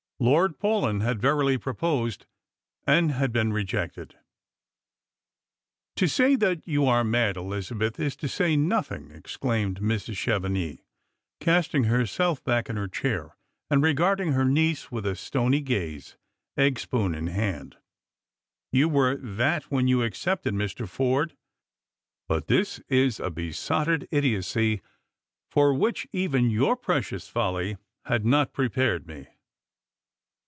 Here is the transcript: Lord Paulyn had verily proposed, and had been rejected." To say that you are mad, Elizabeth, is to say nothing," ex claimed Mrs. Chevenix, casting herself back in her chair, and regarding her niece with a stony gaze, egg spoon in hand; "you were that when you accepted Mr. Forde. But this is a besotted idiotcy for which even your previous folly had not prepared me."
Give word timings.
Lord 0.23 0.59
Paulyn 0.59 1.01
had 1.01 1.19
verily 1.19 1.57
proposed, 1.57 2.27
and 2.85 3.11
had 3.11 3.31
been 3.33 3.51
rejected." 3.51 4.19
To 5.95 6.05
say 6.07 6.35
that 6.35 6.67
you 6.67 6.85
are 6.85 7.03
mad, 7.03 7.37
Elizabeth, 7.37 7.99
is 7.99 8.15
to 8.17 8.27
say 8.27 8.55
nothing," 8.55 9.11
ex 9.11 9.35
claimed 9.35 9.79
Mrs. 9.79 10.15
Chevenix, 10.17 10.83
casting 11.39 11.85
herself 11.85 12.43
back 12.43 12.69
in 12.69 12.75
her 12.75 12.87
chair, 12.87 13.35
and 13.71 13.81
regarding 13.81 14.33
her 14.33 14.45
niece 14.45 14.91
with 14.91 15.07
a 15.07 15.15
stony 15.15 15.59
gaze, 15.59 16.17
egg 16.55 16.77
spoon 16.77 17.15
in 17.15 17.25
hand; 17.25 17.77
"you 18.71 18.87
were 18.87 19.17
that 19.17 19.71
when 19.71 19.87
you 19.87 20.03
accepted 20.03 20.53
Mr. 20.53 20.87
Forde. 20.87 21.35
But 22.27 22.45
this 22.45 22.77
is 22.89 23.19
a 23.19 23.31
besotted 23.31 24.07
idiotcy 24.13 24.81
for 25.49 25.73
which 25.73 26.07
even 26.11 26.51
your 26.51 26.75
previous 26.77 27.27
folly 27.27 27.77
had 28.05 28.23
not 28.23 28.53
prepared 28.53 29.07
me." 29.07 29.25